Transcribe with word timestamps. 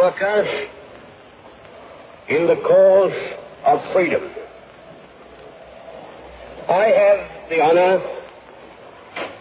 workers 0.00 0.68
in 2.28 2.46
the 2.46 2.56
cause 2.56 3.12
of 3.66 3.92
freedom. 3.92 4.22
I 6.70 6.86
have 6.88 7.50
the 7.50 7.60
honor 7.60 7.98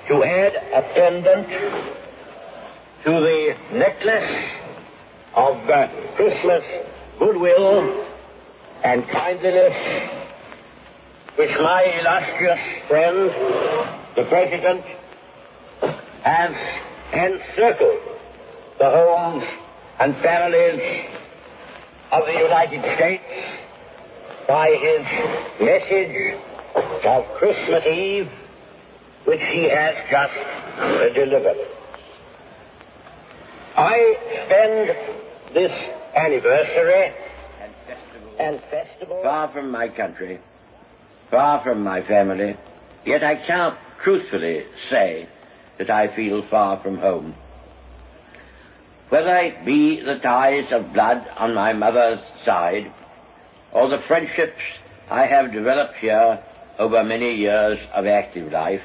to 0.09 0.23
add 0.23 0.53
a 0.73 0.81
pendant 0.93 1.47
to 3.05 3.11
the 3.11 3.55
necklace 3.71 4.49
of 5.35 5.69
uh, 5.69 5.87
Christmas 6.18 6.64
goodwill 7.20 8.05
and 8.84 9.07
kindliness 9.07 10.10
which 11.38 11.52
my 11.62 11.84
illustrious 12.02 12.60
friend, 12.89 13.32
the 14.18 14.23
President, 14.28 14.84
has 16.23 16.52
encircled 17.14 18.02
the 18.78 18.89
homes 18.89 19.46
and 20.00 20.16
families 20.23 20.81
of 22.12 22.26
the 22.26 22.34
United 22.34 22.81
States 22.95 23.23
by 24.48 24.70
his 24.70 25.05
message 25.59 26.39
of 27.05 27.23
Christmas 27.38 27.84
Eve, 27.85 28.30
which 29.25 29.41
he 29.52 29.70
has 29.70 29.95
just 30.09 30.34
delivered. 31.16 31.58
I 33.75 34.16
spend 34.45 35.53
this 35.53 35.72
anniversary 36.16 37.13
and 37.61 37.73
festival 37.86 38.34
and 38.39 38.61
festival 38.72 39.20
far 39.23 39.52
from 39.52 39.70
my 39.70 39.89
country, 39.89 40.39
far 41.30 41.61
from 41.63 41.84
my 41.84 42.02
family, 42.08 42.55
yet 43.05 43.23
I 43.23 43.36
cannot 43.45 43.77
truthfully 44.03 44.63
say 44.89 45.27
that 45.77 45.89
I 45.89 46.16
feel 46.16 46.44
far 46.50 46.81
from 46.81 46.97
home. 46.97 47.36
Whether 49.09 49.36
it 49.38 49.66
be 49.66 50.02
the 50.02 50.20
ties 50.22 50.72
of 50.72 50.94
blood 50.94 51.26
on 51.36 51.55
my 51.55 51.73
mother's 51.73 52.20
side, 52.45 52.94
or 53.73 53.90
the 53.90 54.03
friendships 54.08 54.61
I 55.09 55.25
have 55.25 55.52
developed 55.52 55.95
here 56.00 56.39
over 56.78 57.03
many 57.03 57.33
years 57.36 57.80
of 57.95 58.06
active 58.06 58.52
life, 58.52 58.83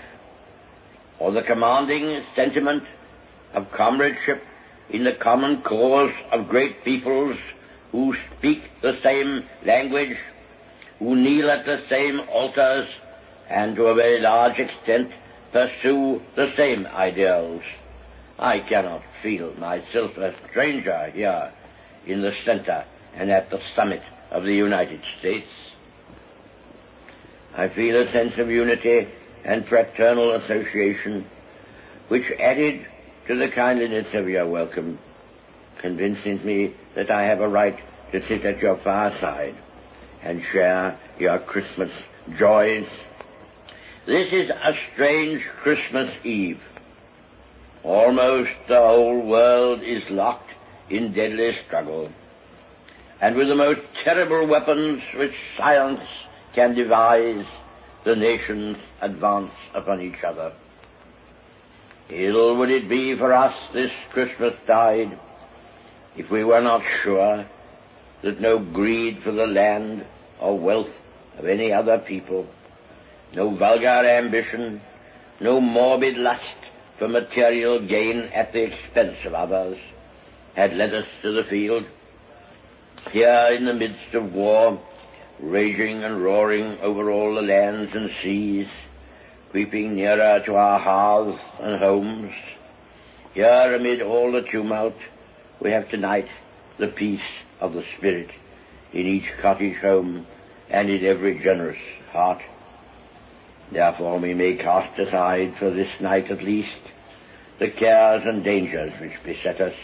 or 1.19 1.31
the 1.31 1.43
commanding 1.43 2.23
sentiment 2.35 2.85
of 3.55 3.67
comradeship 3.77 4.43
in 4.89 5.05
the 5.05 5.13
common 5.23 5.63
cause 5.63 6.13
of 6.33 6.49
great 6.49 6.83
peoples 6.85 7.37
who 7.93 8.15
speak 8.39 8.63
the 8.81 8.99
same 9.05 9.45
language, 9.67 10.17
who 11.01 11.17
kneel 11.17 11.51
at 11.51 11.67
the 11.67 11.83
same 11.91 12.21
altars, 12.33 12.89
and 13.51 13.77
to 13.77 13.85
a 13.85 13.95
very 13.95 14.21
large 14.21 14.59
extent 14.59 15.11
pursue 15.53 16.23
the 16.35 16.51
same 16.57 16.87
ideals. 16.87 17.63
I 18.39 18.61
cannot 18.69 19.03
feel 19.23 19.55
myself 19.55 20.17
a 20.17 20.33
stranger 20.51 21.11
here 21.15 21.53
in 22.07 22.21
the 22.21 22.33
center 22.45 22.85
and 23.17 23.31
at 23.31 23.51
the 23.51 23.59
summit 23.77 24.03
of 24.31 24.43
the 24.43 24.55
United 24.55 25.01
States. 25.21 25.47
I 27.57 27.69
feel 27.69 28.03
a 28.03 28.11
sense 28.13 28.33
of 28.39 28.49
unity 28.49 29.07
and 29.45 29.65
fraternal 29.69 30.35
association, 30.37 31.27
which 32.09 32.25
added 32.41 32.85
to 33.29 33.39
the 33.39 33.49
kindliness 33.55 34.07
of 34.15 34.29
your 34.29 34.49
welcome, 34.49 34.99
convinces 35.81 36.45
me 36.45 36.75
that 36.97 37.11
I 37.11 37.23
have 37.23 37.41
a 37.41 37.49
right 37.49 37.77
to 38.13 38.21
sit 38.29 38.45
at 38.45 38.59
your 38.59 38.81
fireside 38.83 39.55
and 40.25 40.41
share 40.53 40.99
your 41.19 41.39
Christmas 41.41 41.91
joys. 42.39 42.87
This 44.07 44.27
is 44.33 44.51
a 44.51 44.73
strange 44.93 45.43
Christmas 45.63 46.11
Eve. 46.25 46.61
Almost 47.85 48.51
the 48.67 48.77
whole 48.77 49.27
world 49.27 49.83
is 49.83 50.03
locked 50.09 50.51
in 50.89 51.13
deadly 51.13 51.53
struggle, 51.67 52.11
and 53.21 53.37
with 53.37 53.49
the 53.49 53.55
most 53.55 53.81
terrible 54.05 54.47
weapons 54.47 55.03
which 55.17 55.35
science 55.59 56.01
can 56.55 56.75
devise, 56.75 57.45
the 58.07 58.17
nations 58.17 58.79
advance 59.03 59.53
upon 59.75 60.01
each 60.01 60.25
other. 60.27 60.55
Ill 62.09 62.57
would 62.57 62.71
it 62.71 62.89
be 62.89 63.17
for 63.19 63.35
us 63.35 63.55
this 63.75 63.91
Christmas 64.13 64.55
tide 64.67 65.19
if 66.17 66.31
we 66.31 66.43
were 66.43 66.63
not 66.63 66.81
sure 67.03 67.47
that 68.23 68.41
no 68.41 68.59
greed 68.59 69.19
for 69.23 69.33
the 69.33 69.47
land 69.47 70.07
or 70.41 70.59
wealth 70.59 70.95
of 71.39 71.47
any 71.47 71.71
other 71.71 71.99
people, 71.99 72.47
no 73.35 73.55
vulgar 73.57 74.09
ambition, 74.09 74.81
no 75.41 75.61
morbid 75.61 76.17
lust 76.17 76.64
for 76.99 77.09
material 77.09 77.87
gain 77.87 78.31
at 78.35 78.53
the 78.53 78.63
expense 78.63 79.17
of 79.27 79.35
others 79.35 79.79
had 80.55 80.73
led 80.75 80.95
us 80.95 81.07
to 81.23 81.33
the 81.33 81.49
field. 81.51 81.85
Here 83.13 83.55
in 83.57 83.67
the 83.67 83.75
midst 83.75 84.15
of 84.15 84.33
war, 84.33 84.81
raging 85.41 86.05
and 86.05 86.23
roaring 86.23 86.79
over 86.81 87.11
all 87.11 87.35
the 87.35 87.43
lands 87.43 87.91
and 87.95 88.11
seas, 88.23 88.67
creeping 89.51 89.97
nearer 89.97 90.43
to 90.47 90.55
our 90.55 90.79
hearths 90.79 91.43
and 91.61 91.79
homes. 91.79 92.33
Here, 93.35 93.75
amid 93.75 94.01
all 94.01 94.33
the 94.33 94.43
tumult, 94.51 94.95
we 95.61 95.71
have 95.73 95.89
tonight 95.91 96.27
the 96.79 96.89
peace 96.89 97.21
of 97.61 97.73
the 97.73 97.83
Spirit 97.99 98.31
in 98.93 99.07
each 99.07 99.25
cottage 99.43 99.77
home 99.81 100.27
and 100.71 100.89
in 100.89 101.05
every 101.05 101.41
generous 101.43 101.79
heart. 102.13 102.41
Therefore, 103.73 104.19
we 104.19 104.35
may 104.35 104.57
cast 104.57 104.99
aside 104.99 105.55
for 105.59 105.71
this 105.71 105.89
night 106.01 106.31
at 106.31 106.43
least 106.43 106.69
the 107.59 107.71
cares 107.71 108.23
and 108.25 108.45
dangers 108.45 108.93
which 109.01 109.13
beset 109.25 109.61
us, 109.61 109.75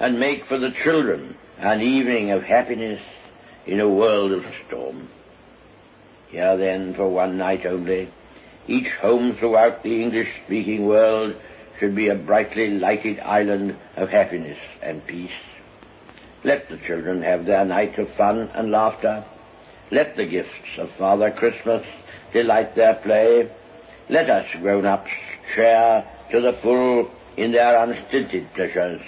and 0.00 0.20
make 0.20 0.46
for 0.46 0.58
the 0.58 0.74
children 0.84 1.36
an 1.58 1.80
evening 1.80 2.30
of 2.30 2.42
happiness 2.42 3.00
in 3.66 3.80
a 3.80 3.88
world 3.88 4.32
of 4.32 4.42
storm. 4.66 5.08
Here 6.28 6.56
then, 6.56 6.94
for 6.94 7.08
one 7.08 7.38
night 7.38 7.64
only, 7.66 8.12
each 8.68 8.88
home 9.00 9.36
throughout 9.38 9.82
the 9.82 10.02
English-speaking 10.02 10.84
world 10.86 11.34
should 11.78 11.94
be 11.94 12.08
a 12.08 12.14
brightly 12.14 12.70
lighted 12.70 13.20
island 13.20 13.76
of 13.96 14.08
happiness 14.08 14.58
and 14.82 15.06
peace. 15.06 15.30
Let 16.44 16.68
the 16.68 16.78
children 16.86 17.22
have 17.22 17.46
their 17.46 17.64
night 17.64 17.98
of 17.98 18.08
fun 18.16 18.50
and 18.54 18.70
laughter. 18.70 19.24
Let 19.90 20.16
the 20.16 20.26
gifts 20.26 20.78
of 20.78 20.88
Father 20.98 21.30
Christmas 21.30 21.84
delight 22.36 22.76
their 22.76 22.96
play. 22.96 23.50
Let 24.10 24.28
us 24.28 24.44
grown-ups 24.60 25.10
share 25.54 26.04
to 26.32 26.40
the 26.40 26.52
full 26.62 27.10
in 27.36 27.52
their 27.52 27.82
unstinted 27.82 28.52
pleasures 28.54 29.00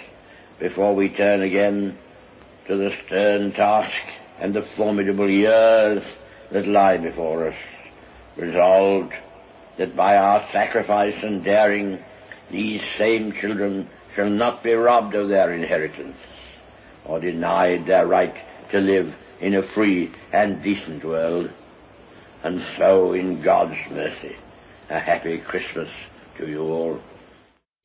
before 0.59 0.95
we 0.95 1.11
turn 1.11 1.43
again 1.43 1.99
to 2.69 2.77
the 2.77 2.91
stern 3.07 3.53
task 3.53 3.93
and 4.41 4.55
the 4.55 4.67
formidable 4.77 5.29
years 5.29 6.03
that 6.53 6.67
lie 6.67 6.97
before 6.97 7.49
us, 7.49 7.55
resolved 8.37 9.13
that 9.79 9.95
by 9.95 10.17
our 10.17 10.47
sacrifice 10.53 11.15
and 11.23 11.45
daring 11.45 11.99
these 12.51 12.81
same 12.99 13.33
children 13.41 13.89
shall 14.17 14.31
not 14.31 14.63
be 14.65 14.73
robbed 14.73 15.15
of 15.15 15.29
their 15.29 15.53
inheritance 15.53 16.17
or 17.05 17.21
denied 17.21 17.87
their 17.87 18.07
right 18.07 18.35
to 18.73 18.79
live 18.79 19.13
in 19.41 19.55
a 19.55 19.75
free 19.75 20.11
and 20.33 20.63
decent 20.63 21.05
world. 21.05 21.51
And 22.45 22.61
so, 22.79 23.13
in 23.13 23.43
God's 23.43 23.77
mercy, 23.91 24.37
a 24.91 25.01
happy 25.01 25.39
Christmas 25.39 25.89
to 26.39 26.49
you 26.49 26.63
all. 26.63 27.01